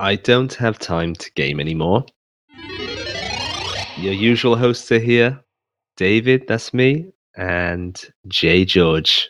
[0.00, 2.04] I don't have time to game anymore.
[3.96, 5.40] Your usual hosts are here.
[5.96, 9.28] David, that's me, and Jay George.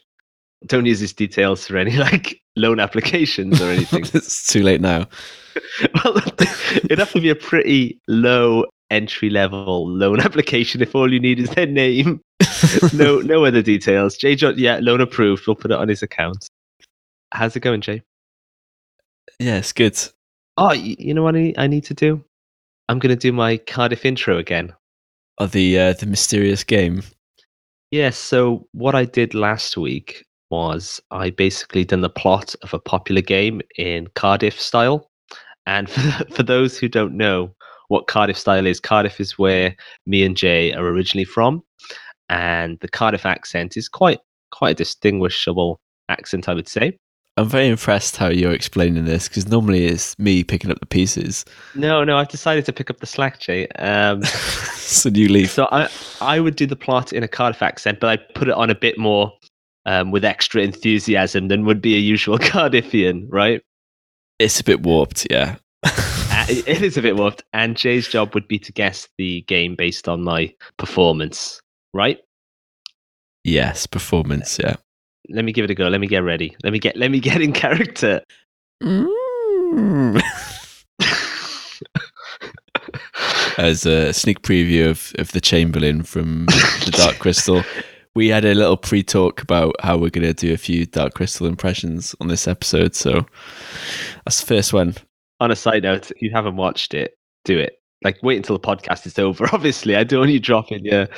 [0.67, 4.03] Don't use his details for any like loan applications or anything.
[4.13, 5.07] it's too late now.
[6.05, 6.17] well,
[6.85, 11.39] it'd have to be a pretty low entry level loan application if all you need
[11.39, 12.21] is their name.
[12.93, 14.19] no, no other details.
[14.19, 15.47] Jay George, yeah, loan approved.
[15.47, 16.47] We'll put it on his account.
[17.33, 18.03] How's it going, Jay?
[19.39, 19.99] Yeah, it's good.
[20.61, 22.25] Oh, you know what I I need to do?
[22.89, 24.73] I'm going to do my Cardiff intro again.
[25.39, 27.03] Oh, the uh, the mysterious game.
[27.93, 28.19] Yes.
[28.19, 33.23] so what I did last week was I basically done the plot of a popular
[33.23, 35.09] game in Cardiff style.
[35.67, 36.01] And for,
[36.35, 37.55] for those who don't know
[37.87, 41.63] what Cardiff style is, Cardiff is where me and Jay are originally from,
[42.29, 44.19] and the Cardiff accent is quite
[44.51, 46.99] quite a distinguishable accent, I would say.
[47.39, 51.45] I'm very impressed how you're explaining this because normally it's me picking up the pieces.
[51.77, 53.69] No, no, I've decided to pick up the slack, Jay.
[53.79, 55.49] Um, so you leave.
[55.49, 55.89] So I
[56.21, 58.75] I would do the plot in a Cardiff accent, but I put it on a
[58.75, 59.33] bit more
[59.87, 63.63] um, with extra enthusiasm than would be a usual Cardiffian, right?
[64.41, 65.57] It's a bit warped, yeah.
[66.31, 69.41] Uh, it it is a bit warped, and Jay's job would be to guess the
[69.49, 71.61] game based on my performance,
[71.95, 72.19] right?
[73.45, 74.77] Yes, performance, yeah.
[75.31, 75.89] Let me give it a go.
[75.89, 76.57] Let me get ready.
[76.63, 78.23] Let me get let me get in character.
[78.83, 80.21] Mm.
[83.59, 87.65] As a sneak preview of, of the Chamberlain from the Dark Crystal,
[88.15, 91.15] we had a little pre talk about how we're going to do a few Dark
[91.15, 92.95] Crystal impressions on this episode.
[92.95, 93.27] So
[94.25, 94.95] that's the first one.
[95.41, 97.78] On a side note, if you haven't watched it, do it.
[98.05, 99.49] Like wait until the podcast is over.
[99.53, 101.09] Obviously, I don't want you dropping your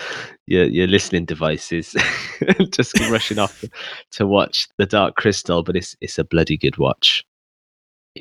[0.46, 1.94] your your listening devices,
[2.70, 3.64] just rushing off
[4.12, 5.62] to watch the Dark Crystal.
[5.62, 7.24] But it's it's a bloody good watch.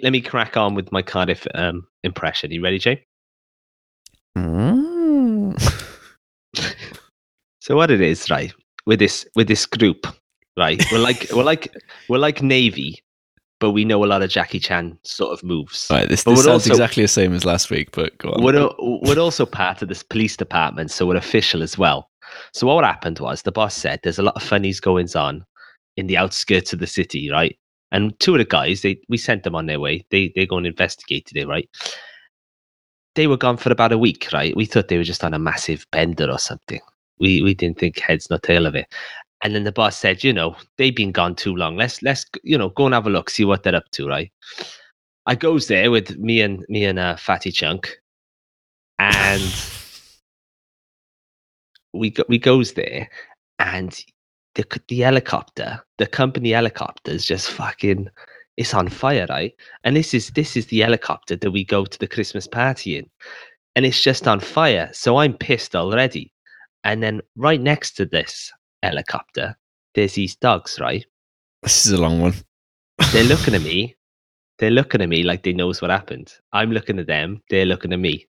[0.03, 2.51] Let me crack on with my Cardiff um, impression.
[2.51, 3.05] You ready, Jay?
[4.37, 5.57] Mm.
[7.69, 8.51] So what it is, right?
[8.87, 10.07] With this with this group,
[10.57, 10.83] right?
[10.91, 11.71] We're like we're like
[12.07, 13.03] we're like Navy,
[13.59, 15.87] but we know a lot of Jackie Chan sort of moves.
[15.89, 18.43] Right, this, this sounds also- exactly the same as last week, but go on.
[18.43, 22.09] We're, we're also part of this police department, so we're official as well.
[22.53, 25.45] So what happened was the boss said there's a lot of funnies goings on
[25.97, 27.57] in the outskirts of the city, right?
[27.91, 30.05] And two of the guys, they we sent them on their way.
[30.11, 31.67] They they go and investigate today, right?
[33.15, 34.55] They were gone for about a week, right?
[34.55, 36.79] We thought they were just on a massive bender or something.
[37.19, 38.85] We we didn't think heads nor tail of it.
[39.41, 41.77] And then the boss said, you know, they've been gone too long.
[41.77, 44.31] Let's let's you know go and have a look, see what they're up to, right?
[45.25, 48.01] I goes there with me and me and uh, Fatty Chunk,
[48.97, 49.43] and
[51.93, 53.09] we go, we goes there,
[53.59, 53.97] and
[54.55, 58.09] the the helicopter, the company helicopter is just fucking,
[58.57, 59.53] it's on fire, right?
[59.83, 63.09] And this is this is the helicopter that we go to the Christmas party in,
[63.75, 64.89] and it's just on fire.
[64.93, 66.33] So I'm pissed already.
[66.83, 68.51] And then right next to this
[68.83, 69.55] helicopter,
[69.95, 71.05] there's these dogs, right?
[71.63, 72.33] This is a long one.
[73.11, 73.95] They're looking at me.
[74.59, 76.33] They're looking at me like they knows what happened.
[76.51, 77.41] I'm looking at them.
[77.49, 78.27] They're looking at me.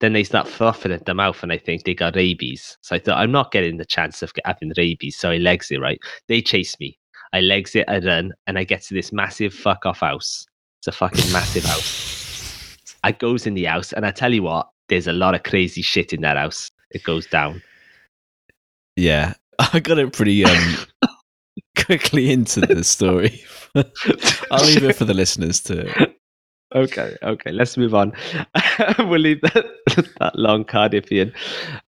[0.00, 2.76] Then they start fluffing at the mouth, and I think they got rabies.
[2.80, 5.78] So I thought I'm not getting the chance of having rabies, so I legs it.
[5.78, 6.00] Right?
[6.26, 6.98] They chase me.
[7.32, 7.88] I legs it.
[7.88, 10.46] I run, and I get to this massive fuck off house.
[10.80, 12.76] It's a fucking massive house.
[13.04, 15.82] I goes in the house, and I tell you what, there's a lot of crazy
[15.82, 16.70] shit in that house.
[16.90, 17.62] It goes down.
[18.96, 19.34] Yeah,
[19.72, 20.76] I got it pretty um,
[21.84, 23.42] quickly into the story.
[24.50, 26.12] I'll leave it for the listeners to.
[26.74, 28.12] Okay, okay, let's move on.
[28.98, 29.66] we'll leave that,
[30.20, 31.34] that long Cardiffian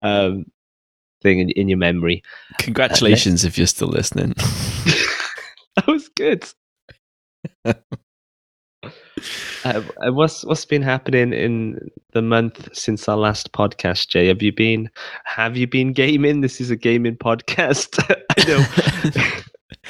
[0.02, 0.46] um,
[1.22, 2.22] thing in, in your memory.
[2.60, 4.34] Congratulations if you're still listening.
[5.76, 6.46] That was good.
[9.66, 9.82] Uh,
[10.12, 14.28] what's what's been happening in the month since our last podcast, Jay?
[14.28, 14.90] Have you been
[15.26, 16.42] have you been gaming?
[16.42, 17.98] This is a gaming podcast.
[18.38, 19.32] I know.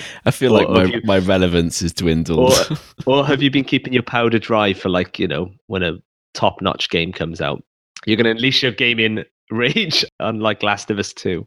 [0.26, 2.54] I feel Or like my, you- my relevance is dwindled.
[2.54, 5.98] Or- or have you been keeping your powder dry for like you know when a
[6.34, 7.62] top notch game comes out?
[8.06, 11.46] You're going to unleash your gaming rage, unlike Last of Us Two.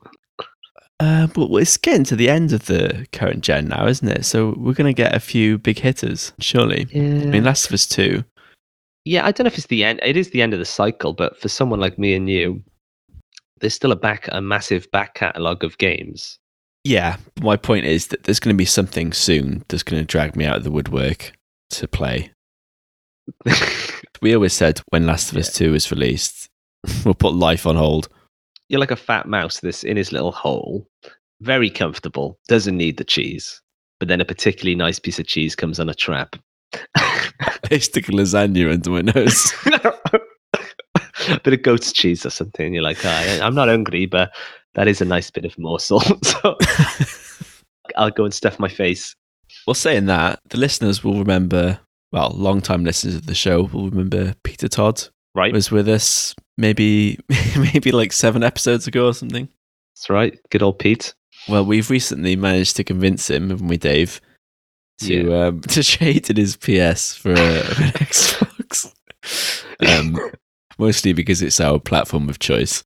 [1.00, 4.24] Uh, but it's getting to the end of the current gen now, isn't it?
[4.24, 6.88] So we're going to get a few big hitters, surely.
[6.90, 7.02] Yeah.
[7.02, 8.24] I mean, Last of Us 2.
[9.04, 10.00] Yeah, I don't know if it's the end.
[10.02, 12.62] It is the end of the cycle, but for someone like me and you,
[13.60, 16.38] there's still a back a massive back catalogue of games.
[16.84, 20.36] Yeah, my point is that there's going to be something soon that's going to drag
[20.36, 21.32] me out of the woodwork
[21.70, 22.30] to play.
[24.20, 26.48] We always said when Last of Us 2 is released,
[27.04, 28.08] we'll put life on hold.
[28.68, 30.86] You're like a fat mouse this in his little hole,
[31.40, 33.60] very comfortable, doesn't need the cheese.
[33.98, 36.36] But then a particularly nice piece of cheese comes on a trap,
[37.70, 39.52] They stick a lasagna under my nose.
[41.28, 42.72] a bit of goat's cheese or something.
[42.74, 44.30] You're like, oh, I'm not hungry, but
[44.74, 46.00] that is a nice bit of morsel.
[46.24, 46.56] so
[47.96, 49.14] I'll go and stuff my face.
[49.66, 51.80] Well, saying that, the listeners will remember,
[52.12, 55.02] well, long time listeners of the show will remember Peter Todd
[55.34, 55.52] Right.
[55.52, 57.18] was with us maybe
[57.56, 59.48] maybe like seven episodes ago or something.
[59.96, 60.38] That's right.
[60.50, 61.14] Good old Pete.
[61.48, 64.20] Well, we've recently managed to convince him, haven't we, Dave,
[65.00, 68.94] to um, to trade in his PS for, a, for an Xbox.
[69.86, 70.18] Um,
[70.78, 72.84] mostly because it's our platform of choice.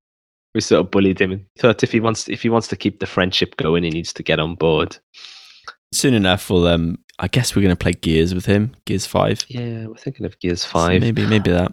[0.54, 3.00] We sort of bullied him and thought if he wants if he wants to keep
[3.00, 4.96] the friendship going, he needs to get on board.
[5.92, 6.68] Soon enough, we'll.
[6.68, 8.74] Um, I guess we're going to play Gears with him.
[8.84, 9.44] Gears Five.
[9.48, 11.00] Yeah, we're thinking of Gears So Five.
[11.00, 11.72] maybe maybe that.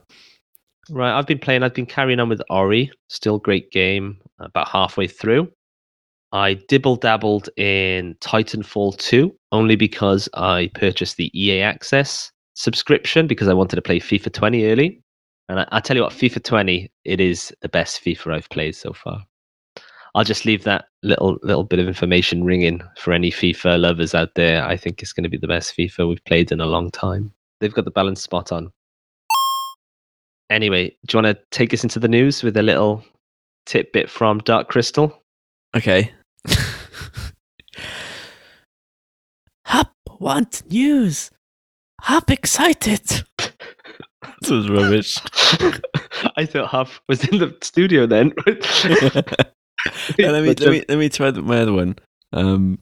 [0.92, 1.64] Right, I've been playing.
[1.64, 2.92] I've been carrying on with Ori.
[3.10, 4.18] Still great game.
[4.40, 5.52] About halfway through,
[6.32, 13.48] I dibble dabbled in Titanfall 2 only because I purchased the EA Access subscription because
[13.48, 15.02] I wanted to play FIFA 20 early.
[15.50, 18.76] And I, I tell you what, FIFA 20 it is the best FIFA I've played
[18.76, 19.24] so far.
[20.16, 24.36] I'll just leave that little little bit of information ringing for any FIFA lovers out
[24.36, 24.66] there.
[24.66, 27.32] I think it's going to be the best FIFA we've played in a long time.
[27.60, 28.72] They've got the balance spot on.
[30.50, 33.04] Anyway, do you want to take us into the news with a little
[33.66, 35.22] tidbit from Dark Crystal?
[35.76, 36.12] Okay.
[39.66, 41.30] Hup want news.
[42.02, 43.02] Hup excited.
[44.42, 45.18] this was rubbish.
[46.38, 48.34] I thought Huff was in the studio then.
[48.48, 48.54] Uh,
[50.18, 51.96] let me let me let me try the- my other one.
[52.32, 52.78] Um,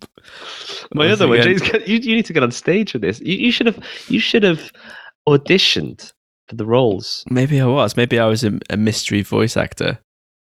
[0.93, 3.21] My other one, James, you, you need to get on stage with this.
[3.21, 3.79] You, you should have
[4.09, 4.71] you should have
[5.27, 6.11] auditioned
[6.47, 7.23] for the roles.
[7.29, 7.95] Maybe I was.
[7.97, 9.99] Maybe I was a, a mystery voice actor.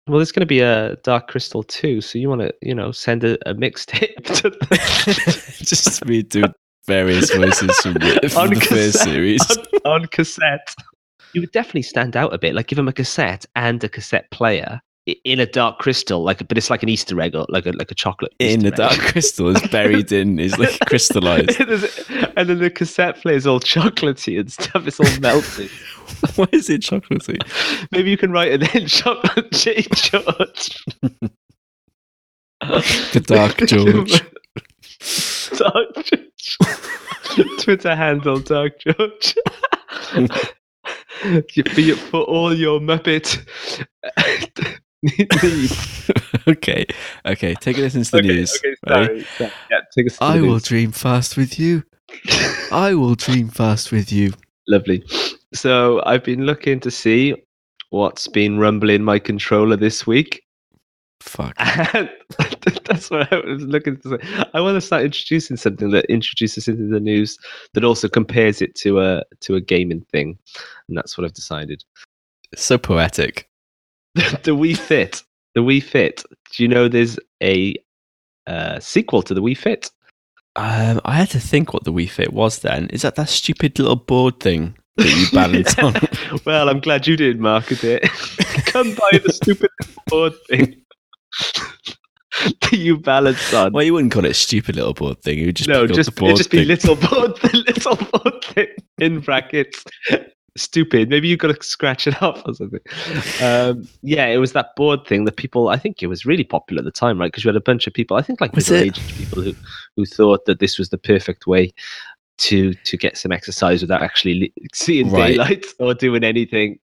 [0.06, 2.92] Well, there's going to be a Dark Crystal too, so you want to you know
[2.92, 6.44] send a, a mixtape to the, Just me do
[6.86, 9.02] various voices from the, from On the first cassette.
[9.08, 9.56] series.
[9.84, 10.74] on, on cassette.
[11.34, 12.54] You would definitely stand out a bit.
[12.54, 14.80] Like give him a cassette and a cassette player
[15.24, 17.90] in a Dark Crystal, like but it's like an Easter egg or like a like
[17.90, 18.74] a chocolate In the egg.
[18.76, 21.60] dark crystal is buried in, is like crystallized.
[21.60, 24.86] and then the cassette player is all chocolatey and stuff.
[24.86, 25.70] It's all melted.
[26.36, 27.38] Why is it chocolatey?
[27.92, 30.84] Maybe you can write it in chocolate Jay George.
[32.60, 34.20] The Dark George.
[35.56, 36.58] Dark George.
[37.60, 39.34] Twitter handle Dark George.
[41.74, 43.44] For, your- for all your Muppet.
[46.48, 46.84] okay,
[47.24, 47.54] okay.
[47.54, 48.58] Taking us into the news.
[48.58, 49.24] Okay, sorry.
[49.36, 49.52] sorry.
[49.70, 50.64] Yeah, take us I will news.
[50.64, 51.84] dreamfast with you.
[52.72, 54.32] I will dreamfast with you.
[54.66, 55.04] Lovely.
[55.54, 57.34] So I've been looking to see
[57.90, 60.42] what's been rumbling my controller this week.
[61.20, 61.56] Fuck.
[61.58, 64.44] That's what I was looking to say.
[64.54, 67.38] I want to start introducing something that introduces into the news
[67.74, 70.38] that also compares it to a to a gaming thing,
[70.88, 71.82] and that's what I've decided.
[72.54, 73.47] So poetic.
[74.14, 75.22] the Wii Fit,
[75.54, 76.22] the Wii Fit.
[76.52, 77.74] Do you know there's a
[78.46, 79.90] uh, sequel to the Wii Fit?
[80.56, 82.88] Um, I had to think what the Wii Fit was then.
[82.90, 86.40] Is that that stupid little board thing that you balance on?
[86.44, 88.02] well, I'm glad you didn't market it.
[88.66, 89.70] Come buy the stupid
[90.08, 90.82] board thing
[92.60, 93.72] that you balance on.
[93.72, 95.38] Well, you wouldn't call it a stupid little board thing.
[95.38, 96.68] You would just no, just the board it'd just be thing.
[96.68, 98.68] little board, the little board thing
[98.98, 99.84] in brackets.
[100.58, 101.08] Stupid.
[101.08, 102.80] Maybe you've got to scratch it up or something.
[103.40, 105.68] Um, yeah, it was that board thing that people.
[105.68, 107.28] I think it was really popular at the time, right?
[107.28, 108.16] Because you had a bunch of people.
[108.16, 109.54] I think like middle-aged people who
[109.96, 111.72] who thought that this was the perfect way
[112.38, 115.32] to to get some exercise without actually seeing Right.
[115.32, 116.78] daylight or doing anything.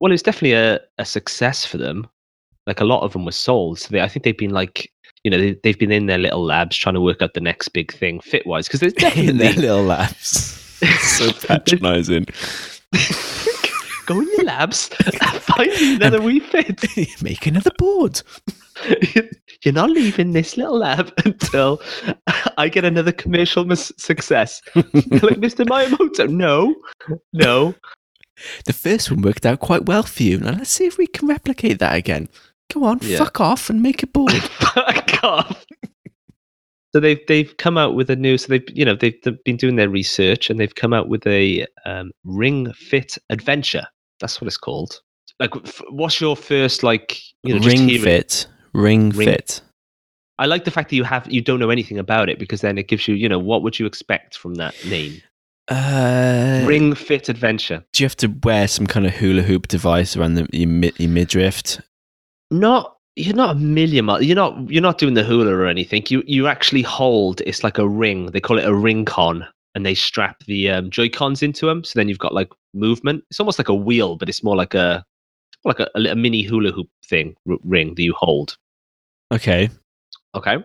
[0.00, 2.06] Well, it's definitely a, a success for them.
[2.66, 3.80] Like a lot of them were sold.
[3.80, 4.92] So they, I think they've been like,
[5.24, 7.68] you know, they, they've been in their little labs trying to work out the next
[7.68, 8.68] big thing fit wise.
[8.68, 10.67] Because there's in their definitely little labs.
[11.00, 12.26] so patronising.
[14.06, 17.22] go in your labs, find me another Wii Fit.
[17.22, 18.22] Make another board.
[19.64, 21.82] You're not leaving this little lab until
[22.56, 24.62] I get another commercial mis- success.
[24.74, 25.66] Like Mr.
[25.66, 26.74] Miyamoto, no,
[27.32, 27.74] no.
[28.66, 30.38] The first one worked out quite well for you.
[30.38, 32.28] Now let's see if we can replicate that again.
[32.72, 33.18] Go on, Yeah.
[33.18, 34.32] fuck off and make a board.
[34.32, 35.64] Fuck off.
[36.98, 38.36] So they've they've come out with a new.
[38.36, 41.24] So they've you know they've, they've been doing their research and they've come out with
[41.28, 43.86] a um, Ring Fit Adventure.
[44.18, 45.00] That's what it's called.
[45.38, 47.20] Like, f- what's your first like?
[47.44, 48.48] You know, ring fit.
[48.74, 49.60] Ring, Ring- fit.
[50.40, 52.78] I like the fact that you have you don't know anything about it because then
[52.78, 55.22] it gives you you know what would you expect from that name?
[55.68, 57.84] Uh, Ring Fit Adventure.
[57.92, 60.98] Do you have to wear some kind of hula hoop device around the, your, mid,
[60.98, 61.80] your midriff?
[62.50, 64.22] Not you're not a million miles.
[64.24, 66.04] You're not you're not doing the hula or anything.
[66.08, 67.40] You you actually hold.
[67.42, 68.26] It's like a ring.
[68.26, 71.84] They call it a Ring-Con, and they strap the um, Joy-Cons into them.
[71.84, 73.24] So then you've got like movement.
[73.30, 75.04] It's almost like a wheel, but it's more like a
[75.64, 78.56] like a, a mini hula hoop thing r- ring that you hold.
[79.32, 79.68] Okay.
[80.34, 80.56] Okay.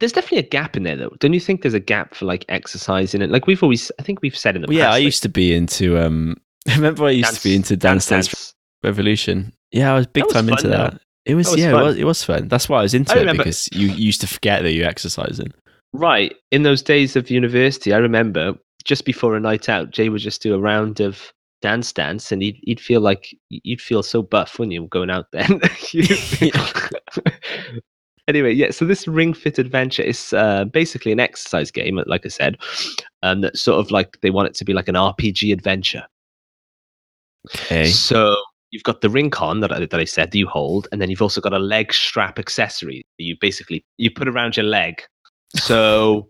[0.00, 1.12] There's definitely a gap in there, though.
[1.18, 3.32] Don't you think there's a gap for like exercising in it?
[3.32, 4.82] Like we've always, I think we've said in the Well, past.
[4.84, 5.98] yeah, I like, used to be into.
[5.98, 6.36] um
[6.68, 8.54] I remember I used to be into Dance Dance,
[8.84, 9.52] Revolution.
[9.72, 10.76] Yeah, I was big was time into though.
[10.76, 11.00] that.
[11.28, 11.82] It was, was yeah, fun.
[11.82, 12.48] it was, it was fun.
[12.48, 14.88] That's why I was into I it remember- because you used to forget that you're
[14.88, 15.52] exercising.
[15.92, 16.34] Right.
[16.50, 18.54] In those days of university, I remember
[18.84, 21.32] just before a night out, Jay would just do a round of
[21.62, 25.10] dance dance and he'd, he'd feel like you'd feel so buff when you were going
[25.10, 25.60] out then.
[28.28, 32.28] Anyway, yeah, so this Ring Fit Adventure is uh, basically an exercise game, like I
[32.28, 32.58] said,
[33.22, 36.04] um, that sort of like they want it to be like an RPG adventure.
[37.54, 37.86] Okay.
[37.86, 38.36] So
[38.70, 41.22] you've got the Ring-Con that I, that I said that you hold, and then you've
[41.22, 45.02] also got a leg strap accessory that you basically you put around your leg.
[45.56, 46.28] So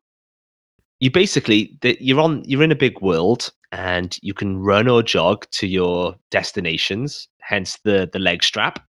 [1.00, 5.47] you basically you're on you're in a big world and you can run or jog
[5.52, 8.85] to your destinations, hence the the leg strap.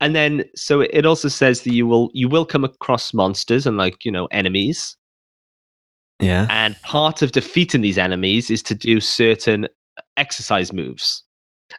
[0.00, 3.76] And then so it also says that you will you will come across monsters and
[3.76, 4.96] like, you know, enemies.
[6.18, 6.46] Yeah.
[6.50, 9.68] And part of defeating these enemies is to do certain
[10.16, 11.24] exercise moves.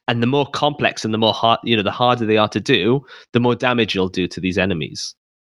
[0.07, 2.59] And the more complex and the more hard, you know, the harder they are to
[2.59, 5.15] do, the more damage you'll do to these enemies.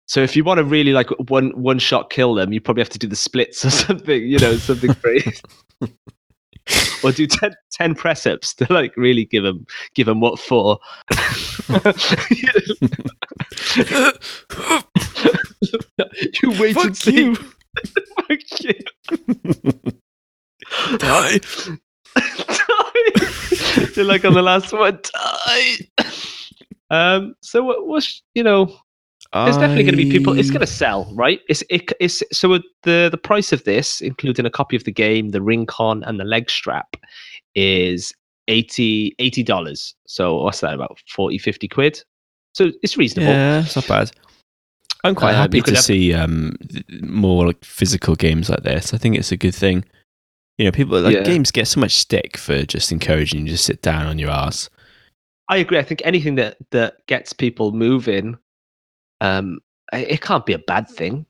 [0.05, 2.89] So if you want to really like one one shot kill them, you probably have
[2.89, 5.33] to do the splits or something, you know, something crazy.
[7.03, 10.79] or do 10, 10 press ups to like really give them give them what for.
[16.41, 17.25] you wait and see.
[17.25, 17.35] you.
[17.35, 18.73] Fuck you.
[20.97, 21.39] Die.
[23.95, 25.77] They're like on the last one, die.
[26.89, 27.35] Um.
[27.41, 28.75] So what was you know?
[29.33, 30.37] There's definitely going to be people.
[30.37, 31.39] It's going to sell, right?
[31.49, 35.29] It's it, it's so the the price of this, including a copy of the game,
[35.29, 36.95] the ring con, and the leg strap,
[37.55, 38.13] is
[38.47, 39.95] 80 dollars.
[40.05, 42.03] So what's that about 40, 50 quid?
[42.53, 43.31] So it's reasonable.
[43.31, 44.11] Yeah, it's not bad.
[45.03, 46.55] I'm quite Um, happy to have- see um,
[47.01, 48.93] more like physical games like this.
[48.93, 49.83] I think it's a good thing.
[50.57, 51.23] You know, people like Yeah.
[51.23, 54.69] games get so much stick for just encouraging you to sit down on your ass.
[55.49, 55.77] I agree.
[55.79, 58.37] I think anything that that gets people moving,
[59.21, 59.59] um,
[59.91, 61.25] it it can't be a bad thing.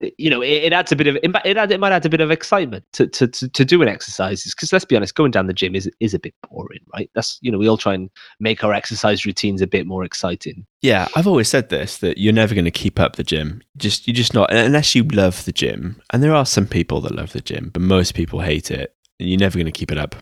[0.00, 2.10] You know, it, it adds a bit of it, it, add, it might add a
[2.10, 4.54] bit of excitement to to to, to doing exercises.
[4.54, 7.10] Because let's be honest, going down the gym is is a bit boring, right?
[7.14, 10.66] That's you know, we all try and make our exercise routines a bit more exciting.
[10.82, 13.62] Yeah, I've always said this that you're never going to keep up the gym.
[13.76, 16.00] Just you're just not unless you love the gym.
[16.12, 18.94] And there are some people that love the gym, but most people hate it.
[19.18, 20.14] And you're never going to keep it up.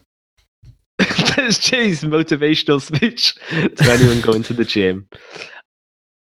[0.98, 5.08] That's Jay's motivational speech to anyone going to the gym.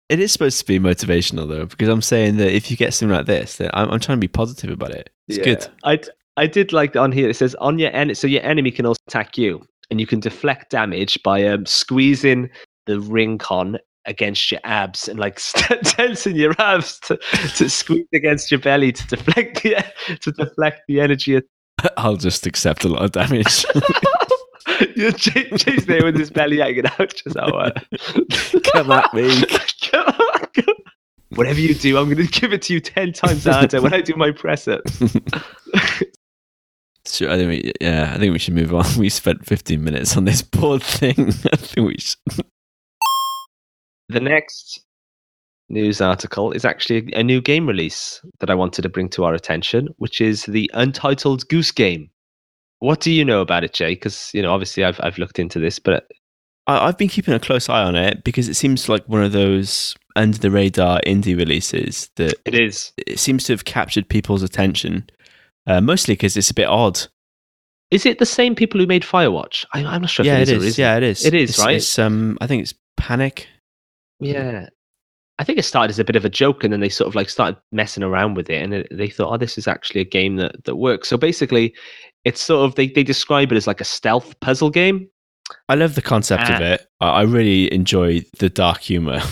[0.10, 3.16] It is supposed to be motivational though, because I'm saying that if you get something
[3.16, 5.10] like this, then I'm, I'm trying to be positive about it.
[5.28, 5.44] It's Yeah.
[5.44, 5.68] good.
[5.84, 6.00] I
[6.38, 7.30] I did like on here.
[7.30, 10.20] It says on your en- so your enemy can also attack you, and you can
[10.20, 12.50] deflect damage by um, squeezing
[12.86, 17.18] the Ring-Con against your abs and like st- tensing your abs to,
[17.58, 19.76] to squeeze against your belly to deflect the
[20.22, 21.42] to deflect the energy.
[21.98, 23.66] I'll just accept a lot of damage.
[24.96, 27.14] You're Jay, Jay's there with his belly hanging out.
[27.16, 27.72] Just oh, uh,
[28.74, 29.44] Come at me.
[29.92, 30.76] Come on, come on.
[31.38, 34.02] Whatever you do, I'm going to give it to you ten times harder when I
[34.02, 35.02] do my press ups.
[37.08, 38.86] Sure, I think we, yeah, I think we should move on.
[38.98, 41.30] We spent 15 minutes on this board thing.
[41.54, 42.46] I think we should.
[44.10, 44.82] The next
[45.70, 49.34] news article is actually a new game release that I wanted to bring to our
[49.34, 52.10] attention, which is the Untitled Goose Game.
[52.80, 53.94] What do you know about it, Jay?
[53.94, 56.08] Because you know, obviously, I've I've looked into this, but
[56.68, 59.32] I, I've been keeping a close eye on it because it seems like one of
[59.32, 62.92] those under the radar indie releases that it is.
[62.98, 65.10] it seems to have captured people's attention.
[65.66, 67.00] Uh, mostly because it's a bit odd.
[67.92, 69.66] Is it the same people who made Firewatch?
[69.74, 70.26] I, I'm not sure.
[70.26, 70.64] yeah, if it it is.
[70.66, 70.78] is.
[70.78, 71.26] yeah, it is.
[71.26, 71.76] It is, It's- right?
[71.78, 73.48] It's, um, I think it's Panic.
[74.20, 74.68] Yeah.
[75.40, 77.16] I think it started as a bit of a joke and then they sort of
[77.16, 80.06] like started messing around with it and it, they thought, oh, this is actually a
[80.06, 81.08] game that, that works.
[81.10, 81.76] So basically,
[82.26, 85.08] it's sort of, they, they describe it as like a stealth puzzle game.
[85.70, 86.88] I love the concept of Uh, it.
[87.00, 89.22] I, I really enjoy the dark humor.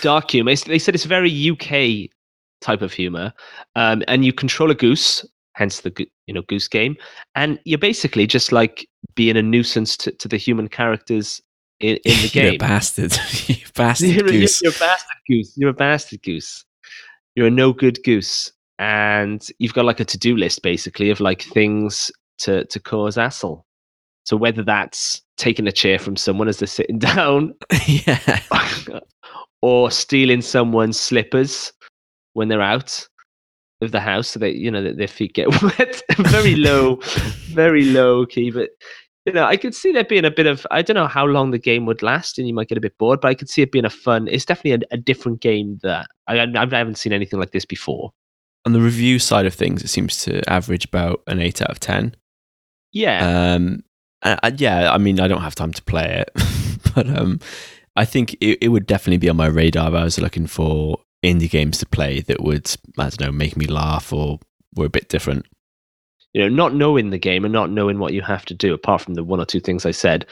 [0.00, 0.54] Dark humor.
[0.54, 2.10] They said it's very UK
[2.60, 3.32] type of humor.
[3.76, 5.92] Um, and you control a goose, hence the,
[6.26, 6.96] you know, goose game.
[7.34, 11.40] And you're basically just like being a nuisance to, to the human characters
[11.80, 13.16] in, in the You're a bastard.
[13.48, 14.62] you bastard you're, a- you're- goose.
[14.62, 15.52] you're a bastard goose.
[15.56, 16.64] You're a bastard goose.
[17.36, 21.20] You're a no good goose, and you've got like a to do list basically of
[21.20, 23.64] like things to to cause hassle.
[24.24, 27.54] So whether that's taking a chair from someone as they're sitting down,
[27.86, 28.40] yeah.
[29.62, 31.72] Or stealing someone's slippers
[32.34, 33.08] when they're out,
[33.80, 36.02] of the house so that you know that their feet get wet.
[36.18, 36.96] very low,
[37.52, 38.70] very low key, but
[39.26, 41.50] you know, I could see there being a bit of I don't know how long
[41.50, 43.62] the game would last, and you might get a bit bored, but I could see
[43.62, 44.28] it being a fun.
[44.28, 48.12] It's definitely a, a different game that I, I haven't seen anything like this before.
[48.64, 51.80] On the review side of things, it seems to average about an eight out of
[51.80, 52.16] ten.
[52.92, 53.52] Yeah.
[53.54, 53.84] Um.
[54.22, 54.92] uh, yeah.
[54.92, 56.30] I mean, I don't have time to play it,
[56.94, 57.38] but um,
[57.98, 61.00] I think it, it would definitely be on my radar if I was looking for
[61.24, 64.38] indie games to play that would I don't know make me laugh or
[64.76, 65.46] were a bit different.
[66.32, 69.00] You know, not knowing the game and not knowing what you have to do, apart
[69.00, 70.26] from the one or two things I said.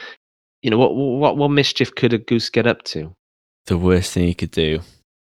[0.61, 3.13] You know, what what what mischief could a goose get up to?
[3.65, 4.79] The worst thing you could do.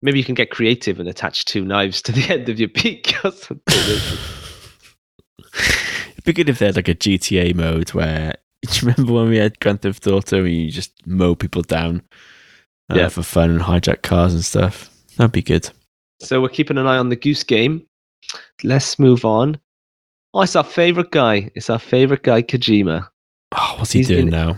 [0.01, 3.15] Maybe you can get creative and attach two knives to the end of your beak
[3.23, 3.61] or something.
[6.11, 8.35] It'd be good if they had like a GTA mode where.
[8.71, 12.01] Do you remember when we had Grand Theft Auto and you just mow people down
[12.91, 13.09] uh, Yeah.
[13.09, 14.89] for fun and hijack cars and stuff?
[15.17, 15.69] That'd be good.
[16.21, 17.85] so we're keeping an eye on the goose game.
[18.63, 19.59] Let's move on.
[20.33, 21.49] Oh, it's our favorite guy.
[21.55, 23.07] It's our favorite guy, Kojima.
[23.55, 24.57] Oh, what's he He's doing been- now?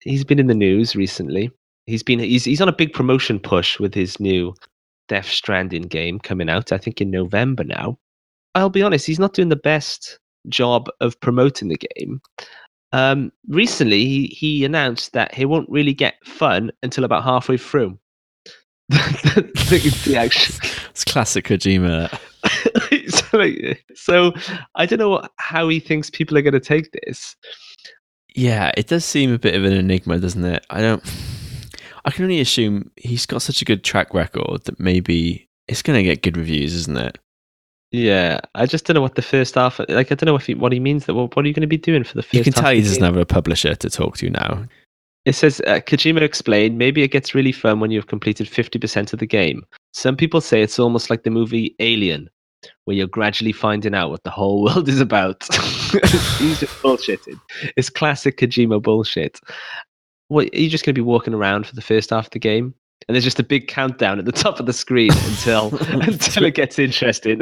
[0.00, 1.50] He's been in the news recently.
[1.86, 4.54] He's been he's he's on a big promotion push with his new
[5.08, 6.70] Death Stranding game coming out.
[6.72, 7.98] I think in November now.
[8.54, 12.20] I'll be honest, he's not doing the best job of promoting the game.
[12.96, 17.98] Um, recently, he, he announced that he won't really get fun until about halfway through.
[18.88, 20.54] the, the action.
[20.90, 22.08] It's classic Kojima.
[23.10, 24.32] so, like, so
[24.76, 27.36] I don't know what, how he thinks people are going to take this.
[28.34, 30.64] Yeah, it does seem a bit of an enigma, doesn't it?
[30.70, 31.04] I don't.
[32.06, 35.98] I can only assume he's got such a good track record that maybe it's going
[35.98, 37.18] to get good reviews, isn't it?
[37.96, 39.78] Yeah, I just don't know what the first half.
[39.88, 41.06] Like, I don't know if he, what he means.
[41.06, 42.34] That well, what are you going to be doing for the first?
[42.34, 44.66] You can tell he doesn't have a publisher to talk to now.
[45.24, 46.76] It says uh, Kojima explained.
[46.76, 49.64] Maybe it gets really fun when you've completed fifty percent of the game.
[49.94, 52.28] Some people say it's almost like the movie Alien,
[52.84, 55.42] where you're gradually finding out what the whole world is about.
[55.54, 57.40] He's just bullshitting.
[57.78, 59.40] It's classic Kojima bullshit.
[60.28, 62.40] What are you just going to be walking around for the first half of the
[62.40, 62.74] game?
[63.08, 66.54] And there's just a big countdown at the top of the screen until until it
[66.54, 67.40] gets interesting.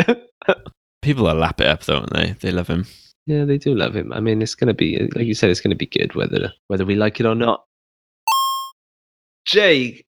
[1.03, 2.33] People will lap it up, don't they?
[2.41, 2.87] They love him.
[3.27, 4.13] Yeah, they do love him.
[4.13, 6.53] I mean, it's going to be, like you said, it's going to be good whether
[6.69, 7.65] whether we like it or not.
[9.47, 10.05] Jay,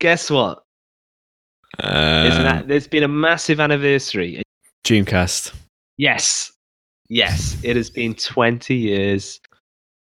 [0.00, 0.62] guess what?
[1.78, 4.42] There's, an, Uh, a- there's been a massive anniversary.
[4.84, 5.54] Dreamcast.
[5.98, 6.52] Yes,
[7.08, 9.40] yes, it has been 20 years.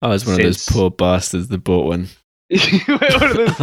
[0.01, 2.07] I was one of those poor bastards that bought one.
[2.51, 3.59] One of those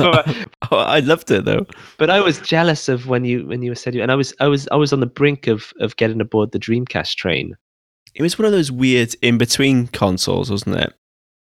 [0.70, 1.66] Oh, I loved it though.
[1.98, 4.46] but I was jealous of when you when you said you, and I was I
[4.46, 7.54] was I was on the brink of of getting aboard the Dreamcast train.
[8.14, 10.92] It was one of those weird in between consoles, wasn't it?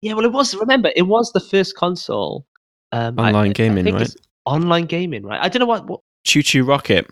[0.02, 0.56] Yeah, well, it was.
[0.56, 2.46] Remember, it was the first console.
[2.92, 4.16] Um, Online I gaming, think right?
[4.46, 5.40] Online gaming, right?
[5.42, 7.10] I don't know what, what ChuChu Rocket.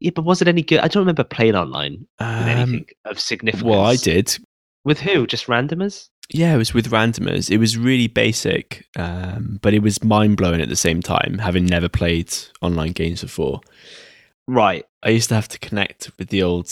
[0.00, 0.80] Yeah, but was it any good?
[0.80, 3.62] I don't remember playing online Um, anything of significance.
[3.64, 4.36] well, I did.
[4.84, 5.26] With who?
[5.26, 6.08] Just randomers?
[6.30, 7.50] Yeah, it was with randomers.
[7.50, 11.66] It was really basic, um, but it was mind blowing at the same time, having
[11.66, 12.32] never played
[12.62, 13.60] online games before.
[14.48, 14.84] Right.
[15.02, 16.70] I used to have to connect with the old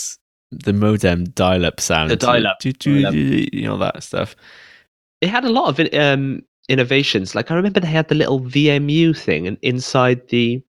[0.50, 2.10] the modem dial up sound.
[2.10, 2.58] The dial-up.
[2.60, 4.34] Do- do- you know that stuff.
[5.20, 7.34] It had a lot of um, innovations.
[7.34, 10.62] Like I remember they had the little VMU thing and inside the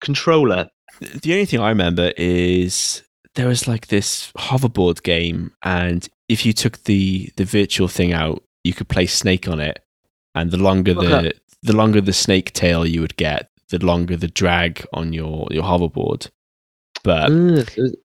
[0.00, 0.68] controller.
[1.00, 3.02] The only thing I remember is
[3.34, 8.42] there was like this hoverboard game, and if you took the the virtual thing out,
[8.62, 9.80] you could play Snake on it,
[10.34, 11.32] and the longer the Okay.
[11.62, 15.64] the longer the snake tail you would get, the longer the drag on your your
[15.64, 16.30] hoverboard.
[17.02, 17.30] But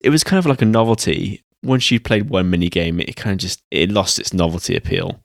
[0.01, 1.43] it was kind of like a novelty.
[1.63, 5.21] Once you played one mini game, it kind of just it lost its novelty appeal.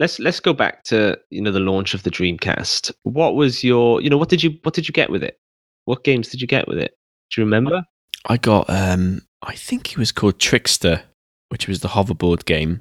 [0.00, 2.90] let's let's go back to you know the launch of the Dreamcast.
[3.04, 5.38] What was your you know what did you what did you get with it?
[5.84, 6.96] What games did you get with it?
[7.30, 7.84] Do you remember?
[8.26, 11.02] I got um I think it was called Trickstyle,
[11.48, 12.80] which was the hoverboard game.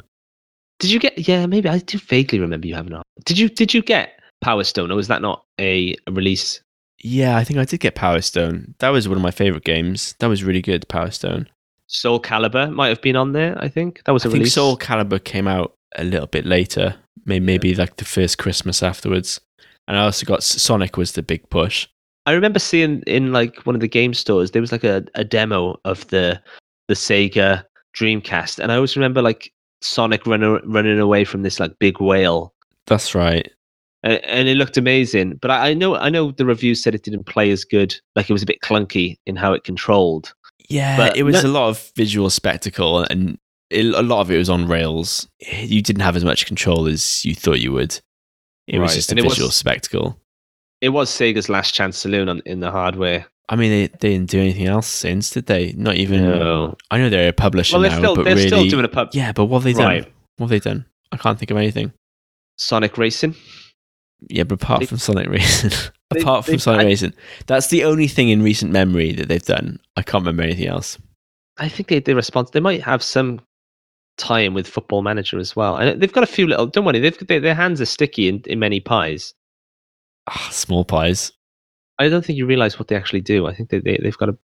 [0.80, 1.28] Did you get?
[1.28, 2.94] Yeah, maybe I do vaguely remember you having.
[2.94, 6.62] a- Did you did you get Power Stone or was that not a, a release?
[7.02, 8.76] Yeah, I think I did get Power Stone.
[8.80, 10.16] That was one of my favorite games.
[10.20, 11.48] That was really good, Power Stone.
[11.88, 13.58] Soul Calibur might have been on there.
[13.62, 14.54] I think that was a I think release.
[14.54, 19.40] Soul Calibur came out a little bit later, maybe, maybe like the first Christmas afterwards.
[19.88, 21.88] And I also got Sonic was the big push.
[22.30, 25.24] I remember seeing in like one of the game stores there was like a, a
[25.24, 26.40] demo of the
[26.88, 27.64] the Sega
[27.98, 32.54] Dreamcast, and I always remember like Sonic running running away from this like big whale,
[32.86, 33.52] That's right.
[34.04, 35.38] and, and it looked amazing.
[35.42, 38.30] But I, I know I know the reviews said it didn't play as good, like
[38.30, 40.34] it was a bit clunky in how it controlled.
[40.70, 43.40] Yeah, But it was no- a lot of visual spectacle, and
[43.72, 45.28] it, a lot of it was on rails.
[45.40, 48.00] You didn't have as much control as you thought you would.
[48.68, 50.20] It was just a and it was- visual spectacle.
[50.82, 54.30] It was Sega's last chance saloon on, in the hardware I mean, they, they didn't
[54.30, 55.74] do anything else since, did they?
[55.74, 56.24] Not even.
[56.24, 56.76] No.
[56.92, 58.90] I know they're a publisher Well, they're now, still but they're really, still doing a
[58.90, 59.10] pub.
[59.14, 59.32] yeah.
[59.32, 60.04] But what have they Right.
[60.04, 60.12] done?
[60.38, 60.86] What have they done?
[61.12, 61.92] I can't think of anything.
[62.60, 63.36] Sonic Racing.
[64.30, 65.72] Yeah, but apart They- from Sonic Racing,
[66.12, 67.14] They- apart from they- Sonic I- Racing,
[67.48, 69.80] that's the only thing in recent memory that they've done.
[69.98, 71.00] I can't remember anything else.
[71.58, 72.50] I think they they respond.
[72.54, 73.42] They might have some
[74.18, 76.68] tie-in with Football Manager as well, and they've got a few little.
[76.68, 79.34] Don't worry, they've they, their hands are sticky in, in many pies.
[80.30, 81.32] Ah, small pies.
[81.98, 83.48] I don't think you realize what they actually do.
[83.48, 84.38] I think they, they they've got a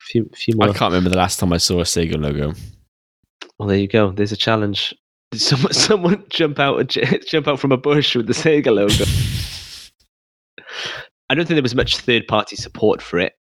[0.00, 0.70] few few more.
[0.70, 2.54] I can't remember the last time I saw a Sega logo.
[3.58, 4.10] Well, there you go.
[4.10, 4.94] There's a challenge.
[5.30, 6.88] Did someone someone jump out
[7.26, 9.04] jump out from a bush with the Sega logo?
[11.28, 13.34] I don't think there was much third party support for it,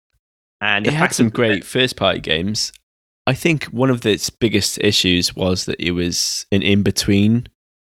[0.62, 2.73] and it had some great first party games.
[3.27, 7.47] I think one of its biggest issues was that it was an in between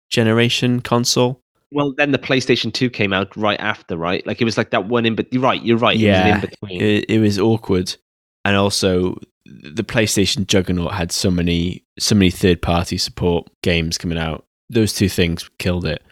[0.09, 1.41] generation console.
[1.71, 4.25] Well, then the PlayStation Two came out right after, right?
[4.25, 5.15] Like it was like that one in.
[5.15, 5.61] But you're right.
[5.63, 5.95] You're right.
[5.95, 6.81] it was Yeah, in between.
[6.81, 7.95] It, it was awkward,
[8.43, 14.17] and also the PlayStation juggernaut had so many so many third party support games coming
[14.17, 14.45] out.
[14.69, 16.03] Those two things killed it.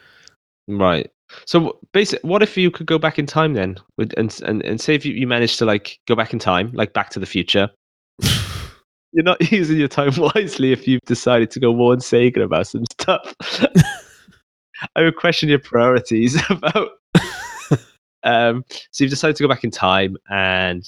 [0.68, 1.10] Right.
[1.46, 3.78] So basically, what if you could go back in time then,
[4.18, 6.94] and and and say if you, you managed to like go back in time, like
[6.94, 7.70] Back to the Future.
[9.14, 12.84] You're not using your time wisely if you've decided to go warn Sega about some
[12.92, 13.36] stuff.
[14.96, 16.90] I would question your priorities about.
[18.24, 20.88] um, so you've decided to go back in time, and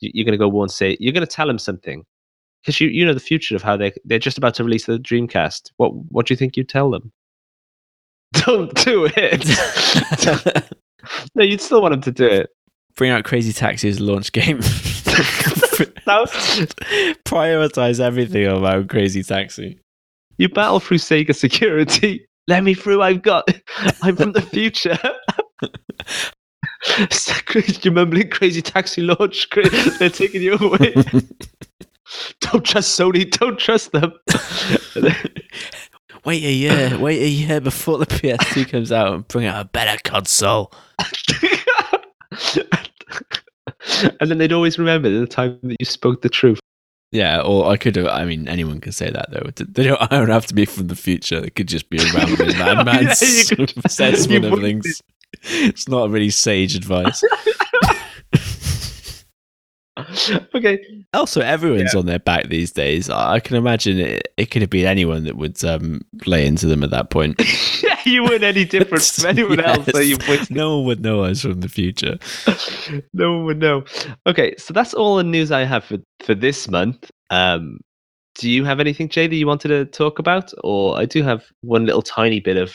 [0.00, 2.04] you- you're going to go warn say You're going to tell them something
[2.62, 4.98] because you you know the future of how they they're just about to release the
[4.98, 5.70] Dreamcast.
[5.76, 7.12] What what do you think you'd tell them?
[8.32, 10.70] Don't do it.
[11.34, 12.50] no, you'd still want them to do it.
[12.96, 14.60] Bring out Crazy Taxi's launch game.
[17.24, 19.78] Prioritize everything about Crazy Taxi.
[20.38, 22.26] you battle through Sega security.
[22.48, 23.02] Let me through.
[23.02, 23.48] I've got.
[24.02, 24.98] I'm from the future.
[27.46, 29.48] Crazy, You're mumbling crazy taxi launch.
[29.98, 30.94] They're taking you away.
[32.40, 33.30] Don't trust Sony.
[33.30, 34.12] Don't trust them.
[36.24, 36.98] Wait a year.
[36.98, 40.72] Wait a year before the PS2 comes out and bring out a better console.
[44.20, 46.60] and then they'd always remember the time that you spoke the truth.
[47.12, 48.06] Yeah, or I could have.
[48.06, 49.50] I mean, anyone can say that though.
[49.56, 50.00] They don't.
[50.00, 51.42] I don't have to be from the future.
[51.44, 55.02] It could just be a rambling madman Yeah, assessment of things.
[55.42, 57.24] It's not really sage advice.
[60.54, 60.78] okay.
[61.12, 63.10] Also, everyone's on their back these days.
[63.10, 64.32] I I can imagine it.
[64.36, 67.40] It could have been anyone that would um, lay into them at that point.
[68.04, 70.50] you weren't any different from anyone else that you Yes.
[70.50, 72.18] No one would know us from the future.
[73.12, 73.84] no one would know.
[74.26, 77.10] Okay, so that's all the news I have for, for this month.
[77.30, 77.80] Um,
[78.36, 80.52] do you have anything, Jay, that you wanted to talk about?
[80.62, 82.74] Or I do have one little tiny bit of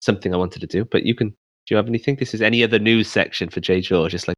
[0.00, 1.28] something I wanted to do, but you can.
[1.30, 2.16] Do you have anything?
[2.16, 4.14] This is any other news section for Jay George.
[4.14, 4.36] It's like,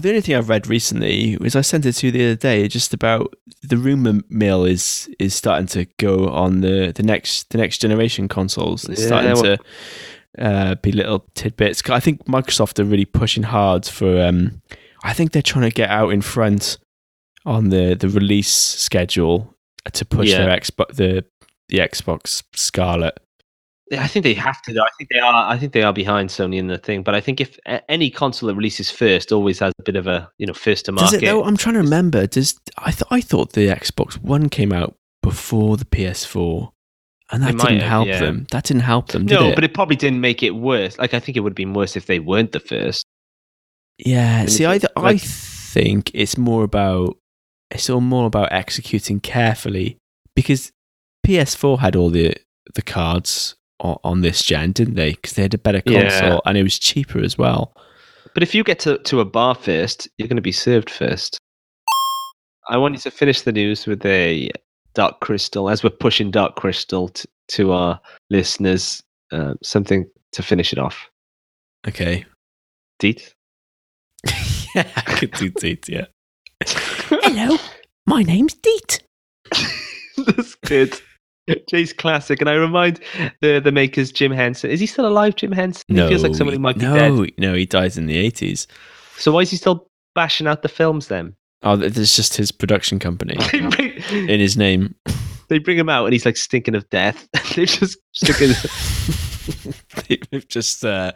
[0.00, 2.68] the only thing I've read recently was I sent it to you the other day,
[2.68, 7.58] just about the rumor mill is is starting to go on the, the next the
[7.58, 8.88] next generation consoles.
[8.88, 9.58] It's Yeah, starting well- to
[10.38, 11.82] uh, be little tidbits.
[11.88, 14.20] I think Microsoft are really pushing hard for.
[14.22, 14.60] Um,
[15.02, 16.78] I think they're trying to get out in front
[17.46, 19.54] on the the release schedule
[19.92, 20.44] to push Yeah.
[20.44, 21.24] their Xbox the
[21.70, 23.18] the Xbox Scarlett.
[23.92, 24.72] I think they have to.
[24.72, 24.82] Though.
[24.82, 25.48] I think they are.
[25.50, 27.02] I think they are behind Sony in the thing.
[27.02, 30.30] But I think if any console that releases first always has a bit of a
[30.38, 31.10] you know first to market.
[31.12, 31.44] Does it though?
[31.44, 32.26] I'm trying to remember.
[32.26, 36.70] Does I th- I thought the Xbox One came out before the PS4,
[37.32, 38.20] and that It didn't have, help yeah.
[38.20, 38.46] them.
[38.50, 39.54] That didn't help them, did no, it?
[39.54, 40.98] but it probably didn't make it worse.
[40.98, 43.04] Like I think it would have been worse if they weren't the first.
[43.98, 44.40] yeah.
[44.40, 47.16] And See, I th- I think it's more about
[47.70, 49.96] it's all more about executing carefully
[50.34, 50.72] because
[51.26, 52.34] PS4 had all the
[52.74, 55.10] the cards on, on this gen, didn't they?
[55.10, 56.08] Because they had a better Yeah.
[56.08, 57.74] console and it was cheaper as well.
[58.34, 61.38] But if you get to, to a bar first, you're going to be served first.
[62.68, 64.50] I want you to finish the news with a
[64.94, 70.72] Dark Crystal, as we're pushing Dark Crystal t- to our listeners, uh, something to finish
[70.72, 71.08] it off.
[71.86, 72.26] Okay.
[72.98, 73.32] Deet?
[74.74, 76.06] yeah, I could do Deet, yeah.
[76.66, 77.56] Hello,
[78.06, 79.00] my name's Deet.
[80.18, 81.00] That's good.
[81.68, 83.00] Jay's classic, and I remind
[83.40, 84.70] the the makers Jim Henson.
[84.70, 85.84] Is he still alive, Jim Henson?
[85.88, 87.32] No, he feels like somebody might be no, dead.
[87.38, 88.66] no, he died in the eighties.
[89.16, 91.34] So why is he still bashing out the films then?
[91.62, 93.36] Oh, there's just his production company
[94.12, 94.94] in his name.
[95.48, 97.28] they bring him out, and he's like stinking of death.
[97.56, 98.52] they just sticking.
[100.30, 101.12] they've just uh,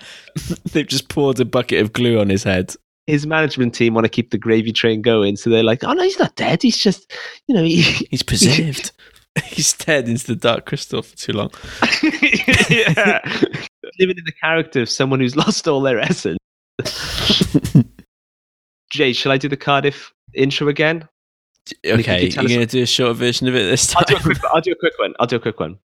[0.73, 2.75] they've just poured a bucket of glue on his head.
[3.07, 6.03] his management team want to keep the gravy train going, so they're like, "Oh no,
[6.03, 6.61] he's not dead.
[6.63, 7.13] He's just,
[7.47, 8.91] you know, he, He's preserved.
[9.45, 11.51] He's dead into the dark crystal for too long.
[12.69, 13.21] yeah,
[13.99, 16.39] living in the character of someone who's lost all their essence."
[18.91, 21.09] Jay, shall I do the Cardiff intro again?
[21.87, 24.17] Okay, you you're going to do a short version of it this I'll time.
[24.17, 25.15] do, a quick, I'll do a quick one.
[25.19, 25.79] I'll do a quick one.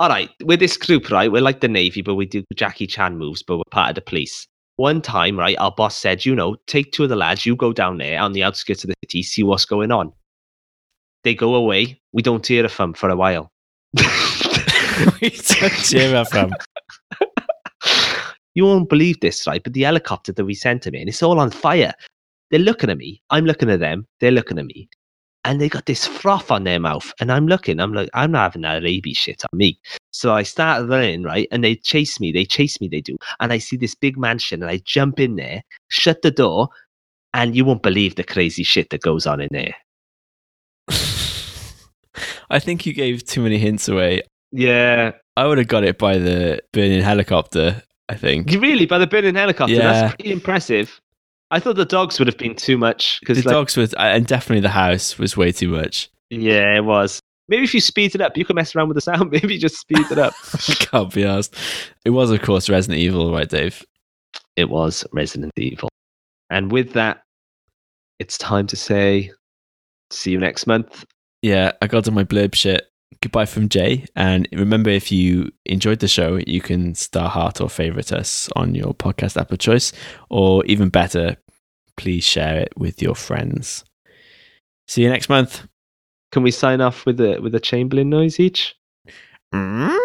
[0.00, 1.30] All right, we're this group, right?
[1.30, 4.00] We're like the Navy, but we do Jackie Chan moves, but we're part of the
[4.00, 4.46] police.
[4.76, 7.72] One time, right, our boss said, you know, take two of the lads, you go
[7.74, 10.10] down there on the outskirts of the city, see what's going on.
[11.24, 12.00] They go away.
[12.12, 13.52] We don't hear from them for a while.
[13.94, 16.52] we don't cheer from.
[18.54, 19.62] you won't believe this, right?
[19.62, 21.92] But the helicopter that we sent them in, it's all on fire.
[22.50, 23.22] They're looking at me.
[23.30, 24.06] I'm looking at them.
[24.20, 24.88] They're looking at me.
[25.44, 27.12] And they got this froth on their mouth.
[27.20, 27.80] And I'm looking.
[27.80, 29.80] I'm like, I'm not having that rabies shit on me.
[30.10, 31.48] So I start running, right?
[31.50, 32.32] And they chase me.
[32.32, 32.88] They chase me.
[32.88, 33.16] They do.
[33.38, 34.62] And I see this big mansion.
[34.62, 36.68] And I jump in there, shut the door.
[37.32, 39.74] And you won't believe the crazy shit that goes on in there.
[42.50, 44.22] I think you gave too many hints away.
[44.52, 45.12] Yeah.
[45.36, 48.50] I would have got it by the burning helicopter, I think.
[48.50, 49.92] Really, by the burning helicopter, Yeah.
[49.92, 51.00] that's pretty impressive.
[51.52, 53.20] I thought the dogs would have been too much.
[53.20, 56.10] The because like, dogs was, uh, and definitely the house was way too much.
[56.30, 57.20] Yeah, it was.
[57.48, 59.30] Maybe if you speed it up, you can mess around with the sound.
[59.32, 60.34] Maybe just speed it up.
[60.78, 61.56] Can't be asked.
[62.04, 63.84] It was, of course, Resident Evil, right, Dave?
[64.56, 65.88] it was Resident Evil.
[66.50, 67.22] And with that,
[68.18, 69.30] it's time to say
[70.10, 71.04] see you next month.
[71.42, 72.86] Yeah, I got to my blurb shit.
[73.22, 74.06] Goodbye from Jay.
[74.16, 78.74] And remember, if you enjoyed the show, you can star heart or favorite us on
[78.74, 79.92] your podcast app of choice.
[80.30, 81.36] Or even better,
[81.96, 83.84] please share it with your friends.
[84.88, 85.66] See you next month.
[86.32, 88.76] Can we sign off with a with a Chamberlain noise each?
[89.52, 89.98] Mm.